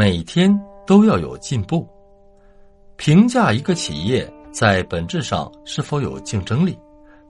[0.00, 0.50] 每天
[0.86, 1.86] 都要有进步。
[2.96, 6.74] 评价一个企业在本质上是否有竞争力，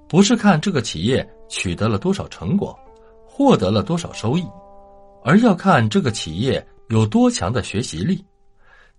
[0.08, 2.78] 不是看这个企业取得了多少成果，
[3.26, 4.46] 获得了多少收益，
[5.24, 8.24] 而要看这个企业有多强的学习力。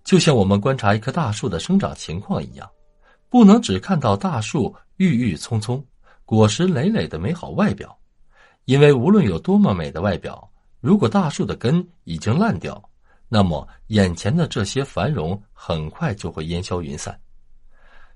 [0.04, 2.68] 就像我们观察一棵大树的生长情况一样，
[3.30, 5.82] 不能只看到大树郁郁葱葱、
[6.26, 7.96] 果实累累的美好外表，
[8.66, 10.46] 因为无论有多么美的外表，
[10.82, 12.78] 如果大树的根已经烂掉，
[13.34, 17.18] 那么眼前的这些繁荣很快就会烟消云散。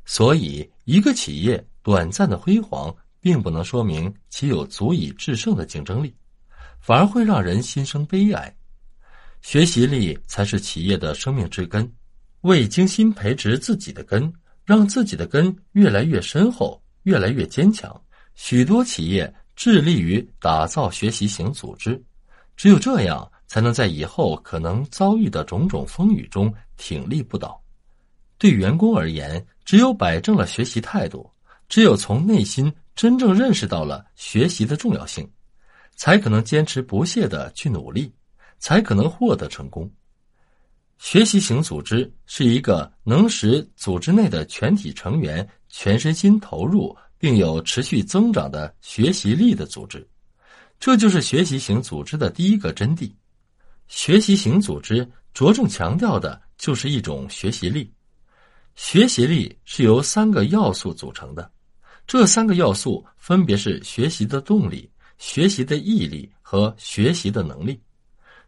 [0.04, 6.14] 所以，一个企业短暂的辉煌，并不能说明其有足以制胜的竞争力，
[6.80, 8.55] 反而会让人心生悲哀。
[9.41, 11.91] 学习力才是企业的生命之根，
[12.42, 14.30] 为精心培植自己的根，
[14.66, 17.98] 让自己的根越来越深厚、越来越坚强。
[18.34, 21.98] 许多企业致力于打造学习型组织，
[22.55, 27.60] 只有这样，才能在以后可能遭遇的种种风雨中挺立不倒。
[28.38, 31.30] 对员工而言，只有摆正了学习态度，
[31.69, 35.28] 只有从内心真正认识到了学习的重要性，
[35.94, 38.12] 才可能坚持不懈的去努力。
[38.58, 39.89] 才可能获得成功。
[40.97, 50.08] 学习型组织是一个能使组织内的全体成员全身心投入，并有持续增长的学习力的组织。
[50.80, 53.12] 这就是学习型组织的第一个真谛。
[53.89, 57.92] 学习型组织着重强调的就是一种学习力。
[58.75, 61.51] 学习力是由三个要素组成的，
[62.07, 67.81] 这三个要素分别是学习的动力、学习的毅力和学习的能力。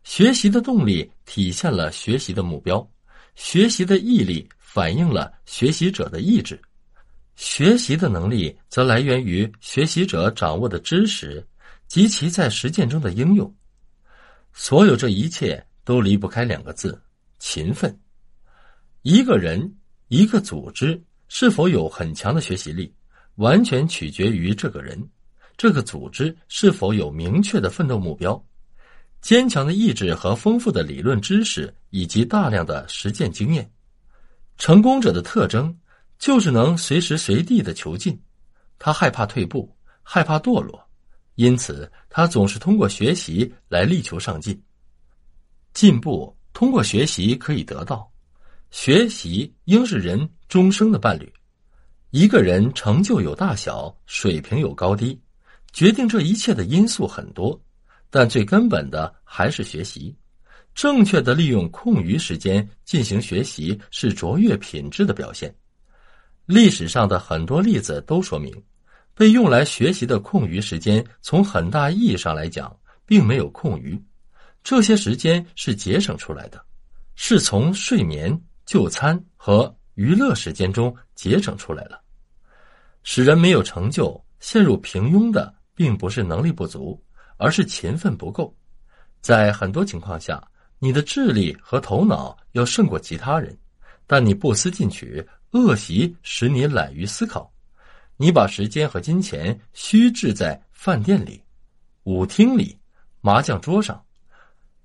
[0.04, 2.86] 学习的动力体现了学习的目标，
[3.34, 6.60] 学习的毅力反映了学习者的意志，
[7.36, 11.46] 学习的能力则来源于学习者掌握的知识
[11.86, 13.54] 及其在实践中的应用。
[14.60, 17.00] 所有这一切都离不开两个字：
[17.38, 17.96] 勤奋。
[19.02, 19.72] 一个人、
[20.08, 22.92] 一个组织是否有很强的学习力，
[23.36, 25.00] 完全取决于这个人、
[25.56, 28.44] 这个组织是否有明确的奋斗目标。
[29.20, 33.70] 坚强的意志和丰富的理论知识，以及大量的实践经验，
[34.56, 35.72] 成功者的特征
[36.18, 38.20] 就是能随时随地的求进。
[38.76, 40.87] 他害怕退步，害怕堕落，
[41.38, 44.60] 因此他总是通过学习来力求上进。
[45.72, 48.10] 进步通过学习可以得到，
[48.72, 51.32] 学习应是人终生的伴侣。
[52.10, 55.16] 一个人成就有大小，水平有高低，
[55.72, 57.58] 决定这一切的因素很多。
[58.10, 60.12] 但最根本的还是学习，
[60.74, 65.54] 正确的利用空余时间进行学习是卓越品质的表现。
[66.46, 68.52] 历史上的很多例子都说明，
[69.18, 72.74] 被用来学习的空余时间，从很大意义上来讲，
[73.04, 74.00] 并没有空余，
[74.62, 76.64] 这些时间是节省出来的，
[77.16, 82.00] 是从睡眠、就餐和娱乐时间中节省出来了。
[83.02, 86.96] 使人没有成就、陷入平庸的，并不是能力不足。
[87.40, 88.52] 而是勤奋不够，
[89.20, 90.42] 在很多情况下，
[90.80, 93.56] 你的智力和头脑要胜过其他人，
[94.08, 97.48] 但你不思进取，恶习使你懒于思考，
[98.18, 101.40] 你把时间和金钱虚掷在饭店里、
[102.02, 102.76] 舞厅里、
[103.22, 104.04] 麻将桌上，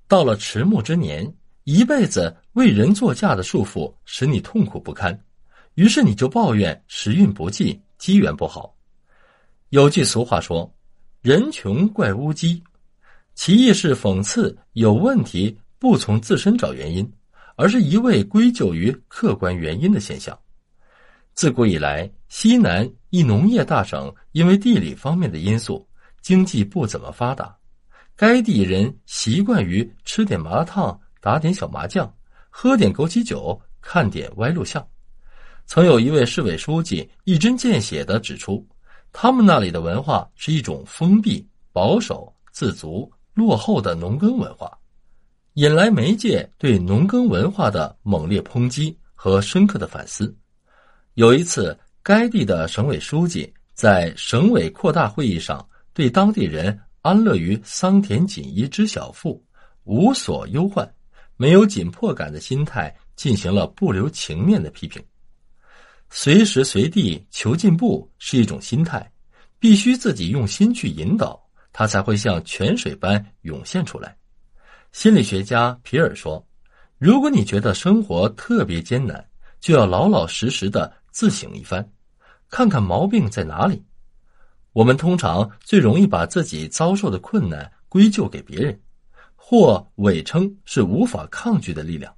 [0.08, 1.30] 到了迟暮之年，
[1.66, 5.20] 一辈子为人作嫁的束缚使你痛苦不堪，
[5.74, 8.74] 于是你就抱怨时运不济，机缘不好。
[9.70, 10.74] 有句俗话说。
[11.24, 12.62] 人穷怪乌鸡，
[13.34, 17.10] 其意是讽刺有问题不从自身找原因，
[17.56, 20.38] 而是一味归咎于客观原因的现象。
[21.34, 25.88] 自古以来，西南一农业大省，因为地理方面的因素，
[26.22, 27.56] 经济不怎么发达。
[28.16, 32.12] 该地人习惯于吃点麻辣烫，打点小麻将，
[32.50, 34.86] 喝点枸杞酒，看点歪录像。
[35.66, 38.66] 曾有一位市委书记一针见血的指出。
[39.16, 44.76] 他们那里的文化是一种封闭、保守、自足、落后的农耕文化，
[45.54, 50.36] 引来媒介对农耕文化的猛烈抨击和深刻的反思。
[51.16, 55.64] 有一次，该地的省委书记在省委扩大会议上，
[55.94, 59.44] 对当地人安乐于桑田锦衣之小妇，
[59.84, 60.92] 无所忧患、
[61.38, 65.00] 没有紧迫感的心态进行了不留情面的批评。
[66.10, 69.12] 随时随地求进步是一种心态，
[69.60, 71.40] 必须自己用心去引导，
[71.72, 74.18] 它才会像泉水般涌现出来。
[74.92, 76.44] 心理学家皮尔说
[76.98, 79.24] ：“如果你觉得生活特别艰难，
[79.60, 81.90] 就要老老实实的自省一番，
[82.50, 83.82] 看看毛病在哪里。”
[84.74, 88.82] 我们通常最容易把自己遭受的困难归咎给别人，
[89.36, 92.12] 或伪称是无法抗拒的力量。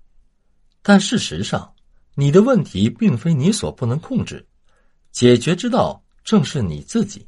[0.81, 1.73] 但事实上，
[2.15, 4.47] 你的问题并非你所不能控制，
[5.11, 7.27] 解决之道正是你自己。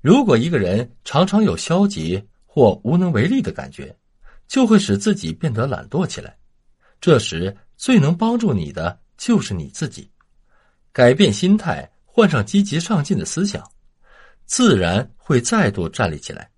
[0.00, 3.96] 如果一个人常常有消极或无能为力的感觉，
[4.48, 6.36] 就会使自己变得懒惰起来。
[7.00, 10.10] 这时，最能帮助你的就是你自己。
[10.96, 13.62] 改变心态，换上积极上进的思想，
[14.46, 16.50] 自然会再度站立起来。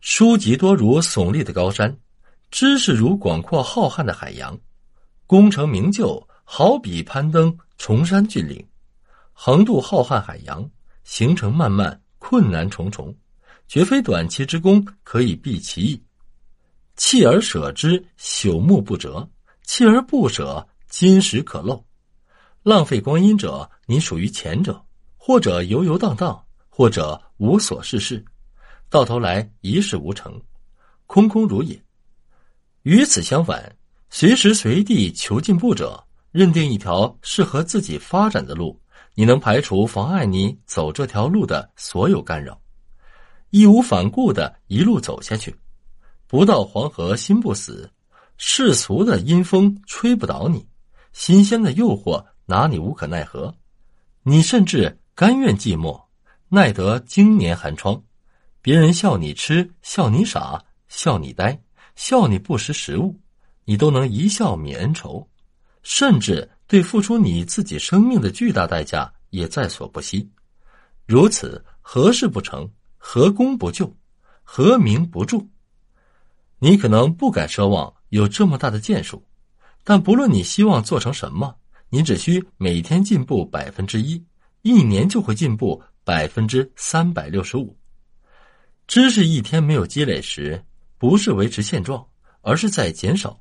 [0.00, 1.94] 书籍多如耸立的高山，
[2.50, 4.58] 知识如广阔浩瀚的海洋。
[5.26, 8.66] 功成名就，好比攀登崇山峻岭，
[9.34, 10.66] 横渡浩瀚海洋，
[11.04, 13.14] 行程漫漫，困难重重，
[13.68, 16.02] 绝非短期之功可以避其意。
[16.96, 19.22] 弃而舍之，朽木不折；
[19.64, 21.78] 弃而不舍，金石可镂。
[22.62, 24.74] 浪费光阴者，你属于前者；
[25.16, 28.24] 或者游游荡荡，或者无所事事，
[28.88, 30.40] 到头来一事无成，
[31.06, 31.80] 空空如也。
[32.82, 33.76] 与此相反。
[34.12, 38.76] 随时随地求进步者，认定一条适合自己发展的路，
[39.14, 42.60] 你能排除妨碍你走这条路的所有干扰，
[43.50, 45.54] 义无反顾的一路走下去。
[46.26, 47.88] 不到黄河心不死，
[48.36, 50.66] 世俗的阴风吹不倒你，
[51.12, 53.54] 新鲜的诱惑拿你无可奈何，
[54.24, 56.02] 你甚至甘愿寂寞，
[56.48, 58.02] 耐得经年寒窗。
[58.60, 61.56] 别人笑你痴，笑你傻，笑你呆，
[61.94, 63.16] 笑你不识时务。
[63.66, 65.28] 你都能一笑泯恩仇，
[65.84, 70.28] 甚至对付出你自己生命的巨大代价也在所不惜。
[71.06, 72.68] 如此，何事不成？
[72.98, 73.94] 何功不就？
[74.42, 75.38] 何名不著？
[76.58, 79.24] 你可能不敢奢望有这么大的建树，
[79.84, 81.54] 但不论你希望做成什么，
[81.90, 84.24] 你只需每天进步百分之一，
[84.62, 87.76] 一年就会进步百分之三百六十五。
[88.86, 90.64] 知识一天没有积累时，
[90.98, 92.06] 不是维持现状，
[92.42, 93.38] 而是在减少。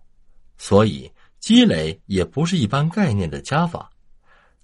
[0.58, 1.10] 所以，
[1.40, 3.90] 积累也不是一般概念的加法。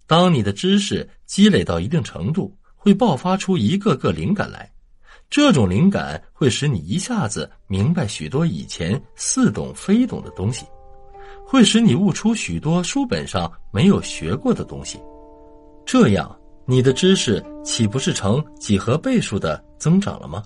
[0.08, 4.72] 当你的知识积累到一定程度，会爆发出一个个灵感来。
[5.30, 10.66] 这种灵感会使你一下子明白许多以前似懂非懂的东西，
[11.46, 15.00] 会使你悟出许多书本上没有学过的东西。
[15.86, 20.44] 这样，你的知识岂不是成几何倍数的增长了吗？